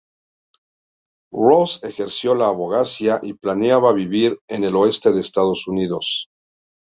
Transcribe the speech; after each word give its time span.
Ross 1.31 1.83
ejerció 1.83 2.33
la 2.33 2.47
abogacía 2.47 3.19
y 3.21 3.33
planeaba 3.35 3.93
vivir 3.93 4.39
en 4.49 4.63
el 4.63 4.75
oeste 4.75 5.11
de 5.11 5.21
Estados 5.21 5.67
Unidos. 5.67 6.29